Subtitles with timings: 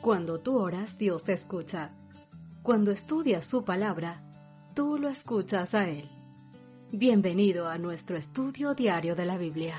[0.00, 1.90] Cuando tú oras, Dios te escucha.
[2.62, 4.22] Cuando estudias su palabra,
[4.72, 6.08] tú lo escuchas a Él.
[6.92, 9.74] Bienvenido a nuestro estudio diario de la Biblia.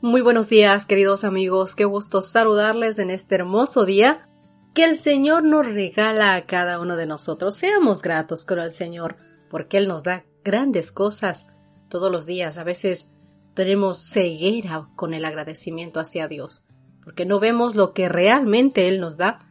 [0.00, 1.74] Muy buenos días, queridos amigos.
[1.74, 4.29] Qué gusto saludarles en este hermoso día
[4.74, 7.56] que el Señor nos regala a cada uno de nosotros.
[7.56, 9.16] Seamos gratos con el Señor,
[9.50, 11.48] porque Él nos da grandes cosas
[11.88, 12.56] todos los días.
[12.56, 13.10] A veces
[13.54, 16.66] tenemos ceguera con el agradecimiento hacia Dios,
[17.02, 19.50] porque no vemos lo que realmente Él nos da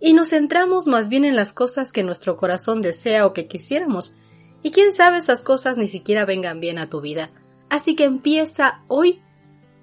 [0.00, 4.16] y nos centramos más bien en las cosas que nuestro corazón desea o que quisiéramos.
[4.62, 7.30] Y quién sabe esas cosas ni siquiera vengan bien a tu vida.
[7.68, 9.20] Así que empieza hoy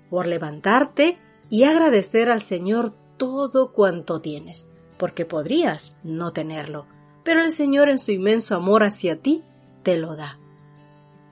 [0.10, 1.20] por levantarte
[1.50, 4.71] y agradecer al Señor todo cuanto tienes
[5.02, 6.86] porque podrías no tenerlo,
[7.24, 9.42] pero el Señor en su inmenso amor hacia ti
[9.82, 10.38] te lo da.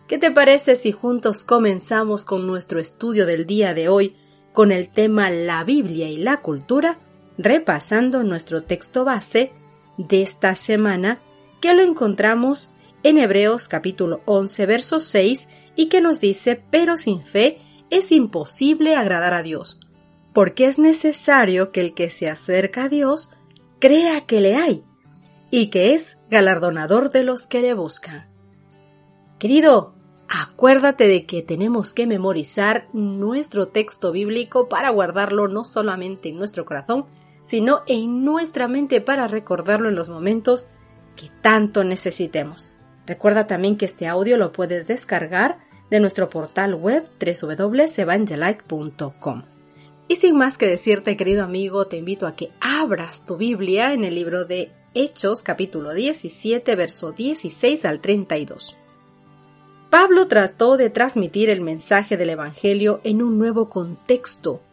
[0.08, 4.16] ¿Qué te parece si juntos comenzamos con nuestro estudio del día de hoy
[4.54, 6.98] con el tema La Biblia y la cultura,
[7.38, 9.52] repasando nuestro texto base
[10.00, 11.22] de esta semana
[11.62, 12.74] que lo encontramos
[13.04, 17.60] en Hebreos capítulo 11 verso 6 y que nos dice, pero sin fe
[17.92, 19.80] es imposible agradar a Dios,
[20.34, 23.30] porque es necesario que el que se acerca a Dios
[23.80, 24.84] crea que le hay
[25.52, 28.30] y que es galardonador de los que le buscan.
[29.40, 29.96] Querido,
[30.28, 36.66] acuérdate de que tenemos que memorizar nuestro texto bíblico para guardarlo no solamente en nuestro
[36.66, 37.06] corazón,
[37.42, 40.68] sino en nuestra mente para recordarlo en los momentos
[41.16, 42.70] que tanto necesitemos.
[43.08, 45.58] Recuerda también que este audio lo puedes descargar
[45.90, 49.59] de nuestro portal web www.evangelike.com.
[50.10, 54.04] Y sin más que decirte, querido amigo, te invito a que abras tu Biblia en
[54.04, 58.76] el libro de Hechos, capítulo 17, verso 16 al 32.
[59.92, 64.64] Pablo trató de transmitir el mensaje del Evangelio en un nuevo contexto,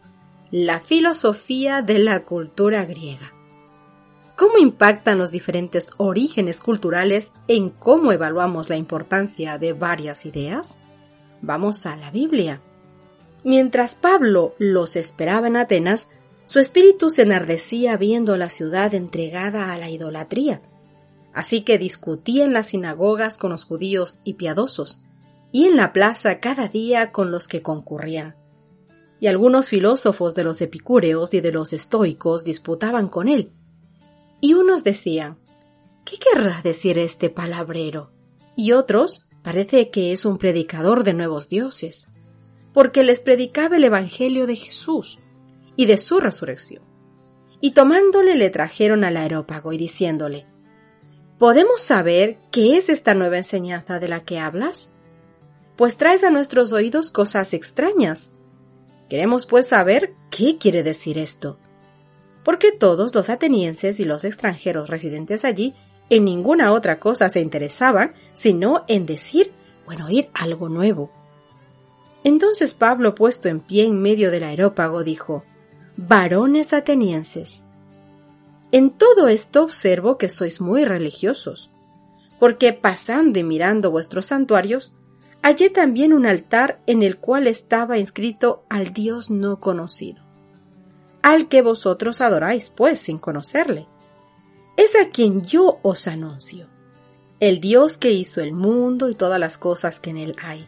[0.49, 3.31] la filosofía de la cultura griega.
[4.35, 10.79] ¿Cómo impactan los diferentes orígenes culturales en cómo evaluamos la importancia de varias ideas?
[11.43, 12.59] Vamos a la Biblia.
[13.43, 16.09] Mientras Pablo los esperaba en Atenas,
[16.45, 20.61] su espíritu se enardecía viendo la ciudad entregada a la idolatría.
[21.33, 25.01] Así que discutía en las sinagogas con los judíos y piadosos,
[25.51, 28.35] y en la plaza cada día con los que concurrían.
[29.19, 33.51] Y algunos filósofos de los epicúreos y de los estoicos disputaban con él.
[34.41, 35.37] Y unos decían,
[36.05, 38.11] ¿qué querrá decir este palabrero?
[38.55, 42.13] Y otros, parece que es un predicador de nuevos dioses
[42.77, 45.17] porque les predicaba el Evangelio de Jesús
[45.75, 46.83] y de su resurrección.
[47.59, 50.45] Y tomándole le trajeron al aerópago y diciéndole,
[51.39, 54.93] ¿Podemos saber qué es esta nueva enseñanza de la que hablas?
[55.75, 58.33] Pues traes a nuestros oídos cosas extrañas.
[59.09, 61.57] Queremos pues saber qué quiere decir esto.
[62.43, 65.73] Porque todos los atenienses y los extranjeros residentes allí
[66.11, 69.51] en ninguna otra cosa se interesaban sino en decir
[69.87, 71.16] o en oír algo nuevo.
[72.27, 75.45] Entonces Pablo, puesto en pie en medio del aerópago, dijo,
[75.95, 77.63] Varones atenienses,
[78.73, 81.71] en todo esto observo que sois muy religiosos,
[82.37, 84.93] porque pasando y mirando vuestros santuarios,
[85.41, 90.21] hallé también un altar en el cual estaba inscrito al Dios no conocido,
[91.21, 93.87] al que vosotros adoráis, pues, sin conocerle.
[94.75, 96.67] Es a quien yo os anuncio,
[97.39, 100.67] el Dios que hizo el mundo y todas las cosas que en él hay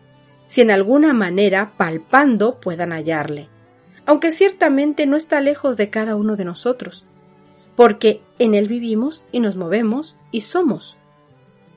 [0.51, 3.47] si en alguna manera, palpando, puedan hallarle,
[4.05, 7.05] aunque ciertamente no está lejos de cada uno de nosotros,
[7.77, 10.97] porque en él vivimos y nos movemos y somos.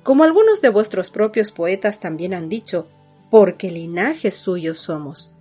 [0.02, 2.88] Como algunos de vuestros propios poetas también han dicho,
[3.30, 5.32] porque linaje suyo somos.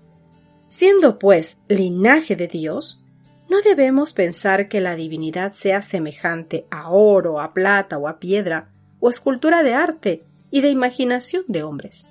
[0.67, 3.01] Siendo pues linaje de Dios,
[3.49, 8.69] no debemos pensar que la divinidad sea semejante a oro, a plata o a piedra,
[8.99, 12.05] o escultura de arte y de imaginación de hombres.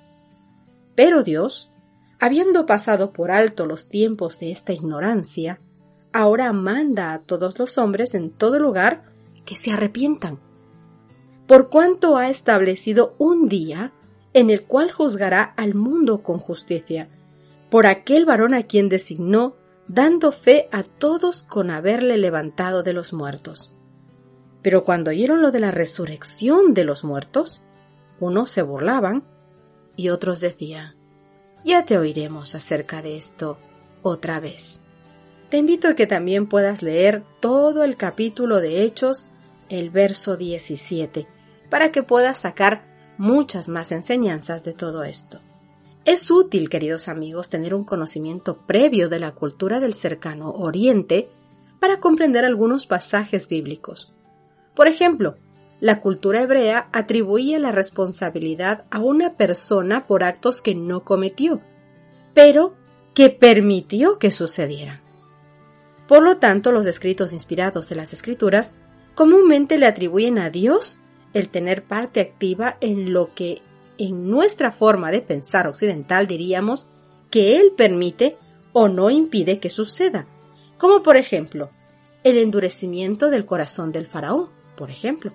[0.95, 1.71] Pero Dios,
[2.19, 5.59] habiendo pasado por alto los tiempos de esta ignorancia,
[6.11, 9.03] ahora manda a todos los hombres en todo lugar
[9.45, 10.39] que se arrepientan
[11.47, 13.91] por cuanto ha establecido un día
[14.33, 17.09] en el cual juzgará al mundo con justicia,
[17.69, 19.55] por aquel varón a quien designó,
[19.87, 23.73] dando fe a todos con haberle levantado de los muertos.
[24.61, 27.61] Pero cuando oyeron lo de la resurrección de los muertos,
[28.19, 29.23] unos se burlaban
[29.95, 30.95] y otros decían,
[31.63, 33.57] ya te oiremos acerca de esto
[34.01, 34.83] otra vez.
[35.49, 39.25] Te invito a que también puedas leer todo el capítulo de Hechos,
[39.69, 41.27] el verso 17,
[41.69, 42.85] para que puedas sacar
[43.17, 45.39] muchas más enseñanzas de todo esto.
[46.05, 51.29] Es útil, queridos amigos, tener un conocimiento previo de la cultura del cercano Oriente
[51.79, 54.11] para comprender algunos pasajes bíblicos.
[54.75, 55.37] Por ejemplo,
[55.83, 61.59] la cultura hebrea atribuía la responsabilidad a una persona por actos que no cometió,
[62.33, 62.73] pero
[63.13, 65.01] que permitió que sucedieran.
[66.07, 68.71] Por lo tanto, los escritos inspirados de las escrituras
[69.13, 70.99] comúnmente le atribuyen a Dios
[71.33, 73.61] el tener parte activa en lo que
[73.97, 76.87] en nuestra forma de pensar occidental diríamos
[77.29, 78.37] que Él permite
[78.71, 80.27] o no impide que suceda,
[80.77, 81.71] como por ejemplo
[82.23, 84.47] el endurecimiento del corazón del faraón,
[84.77, 85.33] por ejemplo.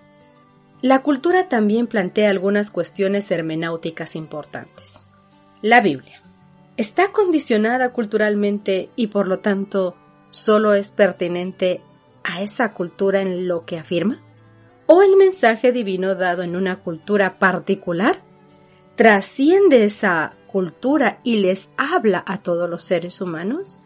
[0.80, 5.02] La cultura también plantea algunas cuestiones hermenáuticas importantes.
[5.60, 6.22] La Biblia
[6.76, 9.96] está condicionada culturalmente y por lo tanto
[10.30, 11.82] solo es pertinente
[12.22, 14.22] a esa cultura en lo que afirma?
[14.86, 18.22] ¿O el mensaje divino dado en una cultura particular
[18.96, 23.80] trasciende esa cultura y les habla a todos los seres humanos?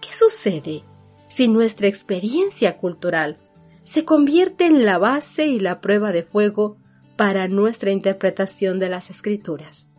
[0.00, 0.82] ¿Qué sucede
[1.28, 3.38] si nuestra experiencia cultural
[3.86, 6.76] se convierte en la base y la prueba de fuego
[7.14, 9.90] para nuestra interpretación de las escrituras.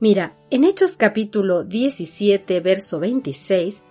[0.00, 3.84] Mira, en Hechos capítulo 17, verso 26,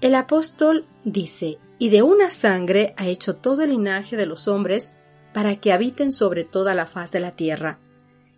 [0.00, 4.90] el apóstol dice, y de una sangre ha hecho todo el linaje de los hombres
[5.32, 7.78] para que habiten sobre toda la faz de la tierra,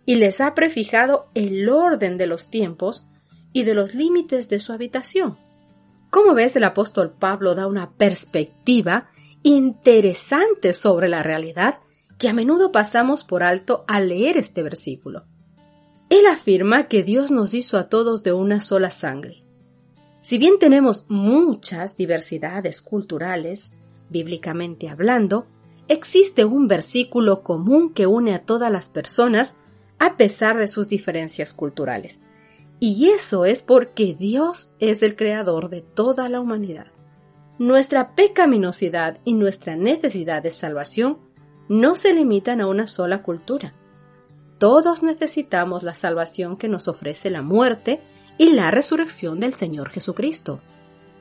[0.05, 3.07] y les ha prefijado el orden de los tiempos
[3.53, 5.35] y de los límites de su habitación.
[6.11, 9.09] Como ves, el apóstol Pablo da una perspectiva
[9.43, 11.79] interesante sobre la realidad
[12.17, 15.25] que a menudo pasamos por alto al leer este versículo.
[16.09, 19.43] Él afirma que Dios nos hizo a todos de una sola sangre.
[20.21, 23.71] Si bien tenemos muchas diversidades culturales,
[24.09, 25.47] bíblicamente hablando,
[25.87, 29.55] existe un versículo común que une a todas las personas
[29.97, 32.21] a pesar de sus diferencias culturales.
[32.79, 36.87] Y eso es porque Dios es el creador de toda la humanidad.
[37.61, 41.19] Nuestra pecaminosidad y nuestra necesidad de salvación
[41.69, 43.75] no se limitan a una sola cultura.
[44.57, 48.01] Todos necesitamos la salvación que nos ofrece la muerte
[48.39, 50.59] y la resurrección del Señor Jesucristo.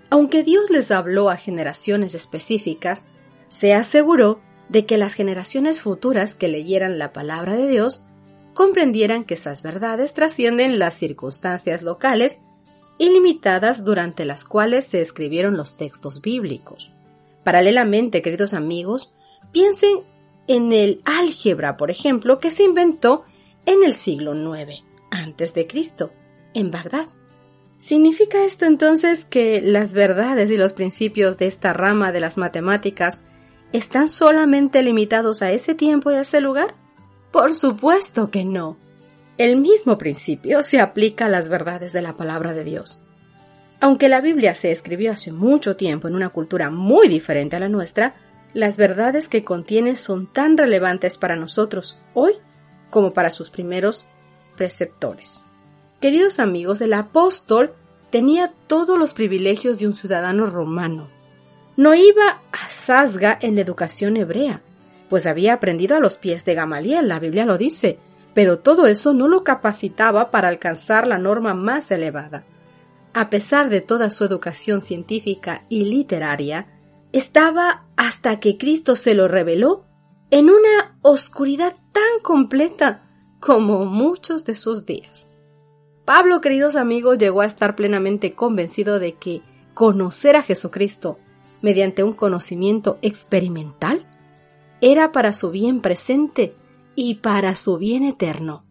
[0.09, 3.03] Aunque Dios les habló a generaciones específicas,
[3.49, 4.41] se aseguró
[4.71, 8.07] de que las generaciones futuras que leyeran la palabra de Dios
[8.55, 12.39] comprendieran que esas verdades trascienden las circunstancias locales
[13.01, 16.93] ilimitadas durante las cuales se escribieron los textos bíblicos.
[17.43, 19.15] Paralelamente, queridos amigos,
[19.53, 20.01] piensen
[20.47, 23.25] en el álgebra, por ejemplo, que se inventó
[23.65, 26.13] en el siglo IX antes de Cristo,
[26.53, 27.07] en Bagdad.
[27.79, 33.21] ¿Significa esto entonces que las verdades y los principios de esta rama de las matemáticas
[33.73, 36.75] están solamente limitados a ese tiempo y a ese lugar?
[37.33, 38.77] Por supuesto que no.
[39.39, 43.03] El mismo principio se aplica a las verdades de la palabra de Dios.
[43.81, 47.69] Aunque la Biblia se escribió hace mucho tiempo en una cultura muy diferente a la
[47.69, 48.15] nuestra,
[48.53, 52.35] las verdades que contiene son tan relevantes para nosotros hoy
[52.91, 54.07] como para sus primeros
[54.57, 55.45] preceptores.
[56.01, 57.75] Queridos amigos, el apóstol
[58.11, 61.09] tenía todos los privilegios de un ciudadano romano.
[61.77, 64.63] No iba a Zasga en la educación hebrea,
[65.09, 67.99] pues había aprendido a los pies de Gamaliel, la Biblia lo dice,
[68.35, 72.45] pero todo eso no lo capacitaba para alcanzar la norma más elevada.
[73.13, 76.69] A pesar de toda su educación científica y literaria,
[77.13, 79.85] estaba hasta que Cristo se lo reveló
[80.31, 83.03] en una oscuridad tan completa
[83.41, 85.29] como muchos de sus días.
[86.05, 89.43] Pablo, queridos amigos, llegó a estar plenamente convencido de que
[89.75, 91.19] conocer a Jesucristo
[91.63, 94.07] mediante un conocimiento experimental
[94.81, 96.55] era para su bien presente
[96.95, 98.65] y para su bien eterno.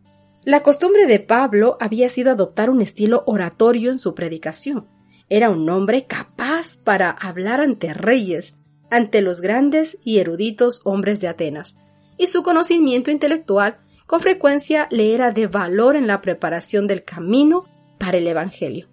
[0.46, 4.88] La costumbre de Pablo había sido adoptar un estilo oratorio en su predicación.
[5.30, 8.60] Era un hombre capaz para hablar ante reyes,
[8.90, 11.78] ante los grandes y eruditos hombres de Atenas,
[12.18, 17.66] y su conocimiento intelectual con frecuencia le era de valor en la preparación del camino
[18.00, 18.88] para el Evangelio.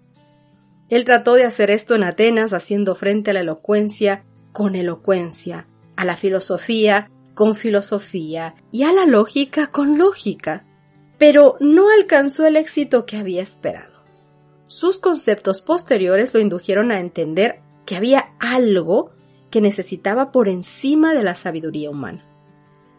[0.89, 6.05] Él trató de hacer esto en Atenas haciendo frente a la elocuencia con elocuencia, a
[6.05, 10.65] la filosofía con filosofía y a la lógica con lógica,
[11.19, 13.93] pero no alcanzó el éxito que había esperado.
[14.65, 19.11] Sus conceptos posteriores lo indujeron a entender que había algo
[19.51, 22.25] que necesitaba por encima de la sabiduría humana.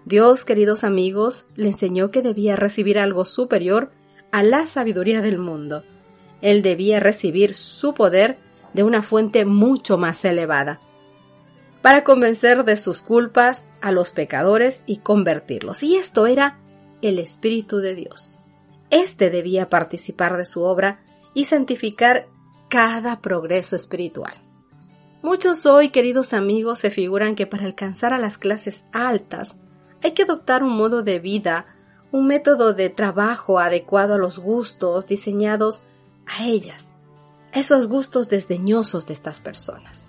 [0.04, 3.90] Dios, queridos amigos, le enseñó que debía recibir algo superior
[4.30, 5.83] a la sabiduría del mundo.
[6.42, 8.38] Él debía recibir su poder
[8.73, 10.80] de una fuente mucho más elevada,
[11.82, 15.82] para convencer de sus culpas a los pecadores y convertirlos.
[15.82, 16.58] Y esto era
[17.02, 18.35] el Espíritu de Dios.
[18.90, 21.00] Este debía participar de su obra
[21.35, 22.26] y santificar
[22.68, 24.35] cada progreso espiritual.
[25.23, 29.56] Muchos hoy, queridos amigos, se figuran que para alcanzar a las clases altas
[30.02, 31.66] hay que adoptar un modo de vida,
[32.12, 35.82] un método de trabajo adecuado a los gustos diseñados
[36.26, 36.94] a ellas,
[37.52, 40.07] esos gustos desdeñosos de estas personas.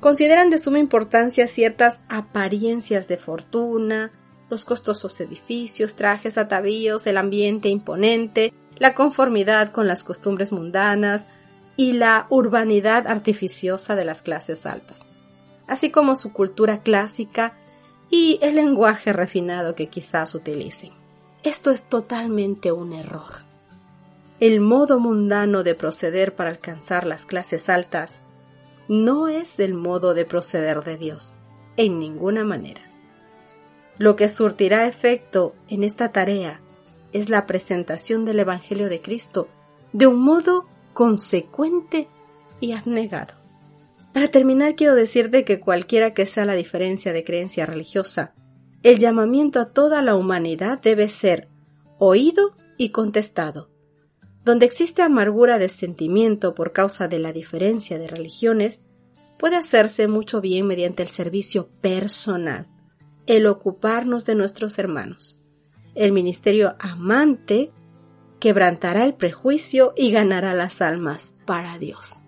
[0.00, 4.12] Consideran de suma importancia ciertas apariencias de fortuna,
[4.50, 11.24] los costosos edificios, trajes, atavíos, el ambiente imponente, la conformidad con las costumbres mundanas
[11.76, 15.06] y la urbanidad artificiosa de las clases altas,
[15.66, 17.54] así como su cultura clásica
[18.10, 20.92] y el lenguaje refinado que quizás utilicen.
[21.42, 23.46] Esto es totalmente un error.
[24.38, 28.20] El modo mundano de proceder para alcanzar las clases altas
[28.88, 31.36] no es el modo de proceder de Dios,
[31.76, 32.82] en ninguna manera.
[33.98, 36.60] Lo que surtirá efecto en esta tarea
[37.12, 39.48] es la presentación del Evangelio de Cristo
[39.92, 42.08] de un modo consecuente
[42.60, 43.34] y abnegado.
[44.12, 48.34] Para terminar, quiero decirte que cualquiera que sea la diferencia de creencia religiosa,
[48.82, 51.48] el llamamiento a toda la humanidad debe ser
[51.98, 53.70] oído y contestado.
[54.46, 58.84] Donde existe amargura de sentimiento por causa de la diferencia de religiones,
[59.40, 62.68] puede hacerse mucho bien mediante el servicio personal,
[63.26, 65.40] el ocuparnos de nuestros hermanos.
[65.96, 67.72] El ministerio amante
[68.38, 72.20] quebrantará el prejuicio y ganará las almas para Dios.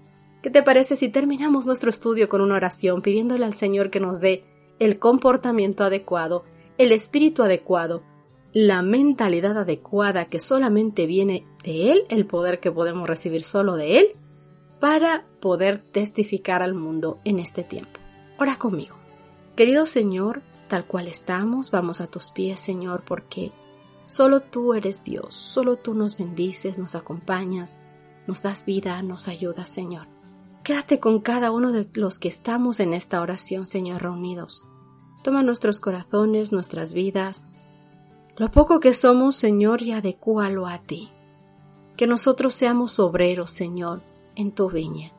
[0.43, 4.19] ¿Qué te parece si terminamos nuestro estudio con una oración pidiéndole al Señor que nos
[4.19, 4.43] dé
[4.81, 6.45] el comportamiento adecuado,
[6.79, 8.03] el espíritu adecuado,
[8.53, 13.99] la mentalidad adecuada que solamente viene de Él, el poder que podemos recibir solo de
[13.99, 14.17] Él,
[14.81, 18.01] para poder testificar al mundo en este tiempo?
[18.39, 18.97] Ora conmigo.
[19.57, 23.53] Querido Señor, tal cual estamos, vamos a tus pies, Señor, porque
[24.07, 27.81] solo tú eres Dios, solo tú nos bendices, nos acompañas,
[28.27, 30.07] nos das vida, nos ayudas, Señor.
[30.63, 34.63] Quédate con cada uno de los que estamos en esta oración, Señor, reunidos.
[35.25, 37.49] Toma nuestros corazones, nuestras vidas,
[38.39, 41.11] lo poco que somos, Señor, y adecúalo a ti.
[41.97, 44.01] Que nosotros seamos obreros, Señor,
[44.37, 45.13] en tu viña.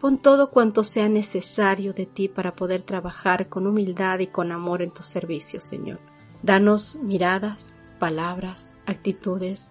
[0.00, 4.80] Pon todo cuanto sea necesario de ti para poder trabajar con humildad y con amor
[4.80, 6.00] en tu servicio, Señor.
[6.42, 9.70] Danos miradas, palabras, actitudes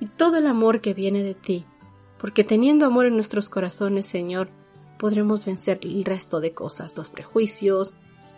[0.00, 1.66] y todo el amor que viene de ti,
[2.18, 4.48] porque teniendo amor en nuestros corazones, Señor,
[4.98, 7.94] podremos vencer el resto de cosas, los prejuicios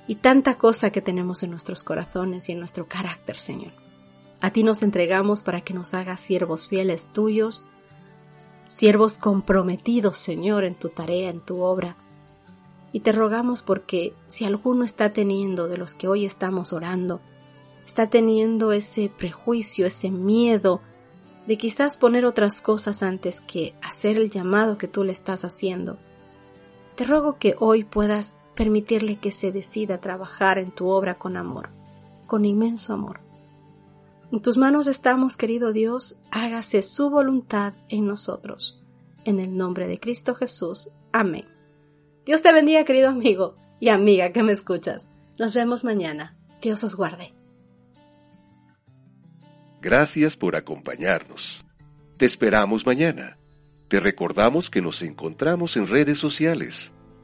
[0.08, 3.72] y tanta cosa que tenemos en nuestros corazones y en nuestro carácter, Señor.
[4.40, 7.66] A ti nos entregamos para que nos hagas siervos fieles tuyos,
[8.66, 11.96] siervos comprometidos, Señor, en tu tarea, en tu obra.
[12.90, 17.20] Y te rogamos porque si alguno está teniendo de los que hoy estamos orando,
[17.84, 20.80] está teniendo ese prejuicio, ese miedo
[21.46, 25.98] de quizás poner otras cosas antes que hacer el llamado que tú le estás haciendo,
[26.94, 31.36] te ruego que hoy puedas permitirle que se decida a trabajar en tu obra con
[31.36, 31.70] amor,
[32.26, 33.20] con inmenso amor.
[34.32, 38.82] En tus manos estamos, querido Dios, hágase su voluntad en nosotros.
[39.24, 40.90] En el nombre de Cristo Jesús.
[41.12, 41.44] Amén.
[42.26, 45.08] Dios te bendiga, querido amigo y amiga que me escuchas.
[45.38, 46.36] Nos vemos mañana.
[46.60, 47.32] Dios os guarde.
[49.80, 51.64] Gracias por acompañarnos.
[52.16, 53.38] Te esperamos mañana.
[53.86, 56.90] Te recordamos que nos encontramos en redes sociales.